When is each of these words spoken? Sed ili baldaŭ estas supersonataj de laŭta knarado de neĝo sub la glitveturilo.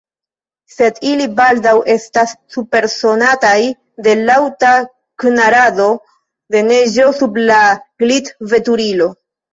Sed 0.75 0.95
ili 1.09 1.25
baldaŭ 1.39 1.73
estas 1.95 2.31
supersonataj 2.55 3.53
de 4.07 4.15
laŭta 4.31 4.71
knarado 5.25 5.87
de 6.57 6.65
neĝo 6.73 7.09
sub 7.21 7.39
la 7.53 7.63
glitveturilo. 8.05 9.09